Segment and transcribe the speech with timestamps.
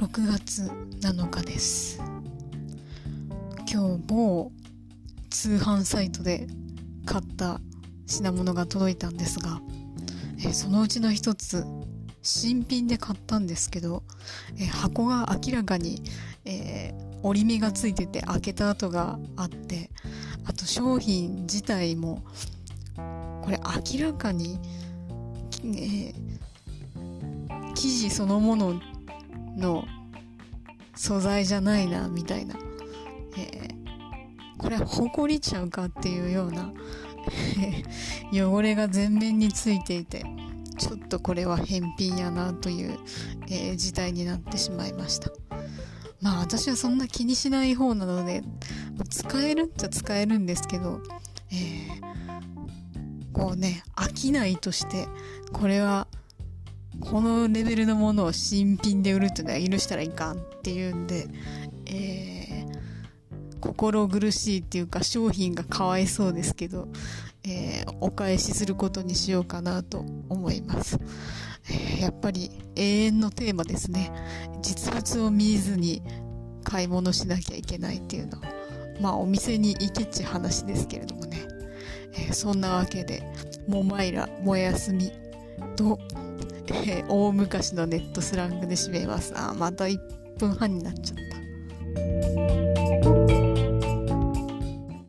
[0.00, 0.62] 6月
[1.02, 1.98] 7日です。
[3.70, 4.50] 今日某
[5.28, 6.46] 通販サイトで
[7.04, 7.60] 買った
[8.06, 9.60] 品物が届いたんですが、
[10.42, 11.66] え、そのうちの一つ
[12.22, 14.02] 新品で買ったんですけど、
[14.58, 16.02] え、箱が明らかに、
[16.46, 19.90] えー、折り目がついてて開けた跡があって
[20.46, 22.24] あと商品自体も
[23.42, 23.60] これ
[23.92, 24.58] 明らかに、
[25.62, 26.14] えー、
[27.74, 28.80] 生地そのもの
[29.60, 29.84] の
[30.96, 32.56] 素材じゃないなみたいな、
[33.38, 33.68] え。
[33.68, 33.80] ー、
[34.58, 36.72] これほこりちゃうかっていうような
[38.32, 40.24] 汚れが全面についていて
[40.78, 42.98] ちょっとこれは返品やなという、
[43.48, 45.30] えー、事態になってしまいました。
[46.20, 48.42] まあ私はそんな気にしない方なので
[49.08, 51.00] 使えるっちゃ使えるんですけど、
[51.50, 55.08] えー、こうね飽きないとして
[55.52, 56.06] これは
[57.00, 61.26] このレベルのものを新品で売るっていうのは許したらいかんっていうんで、
[61.86, 66.88] えー、心苦しいっていうか商品がかわいそうですけど、
[67.44, 70.98] えー、お返しすることにしようかなと思います。
[71.68, 74.12] えー、やっぱり永遠のテーマですね。
[74.62, 76.02] 実物を見ずに
[76.64, 78.48] 買い物しなきゃいけないっていうのは、
[79.00, 81.38] まあお店に行けっち話ですけれどもね。
[82.12, 83.22] えー、そんなわけで、
[83.68, 85.12] もまいら、もやすみ
[85.76, 85.98] と、
[86.72, 89.32] えー、 大昔のネットスラングで締めます。
[89.36, 89.98] あ、また1
[90.38, 91.18] 分半になっちゃっ
[92.64, 92.69] た。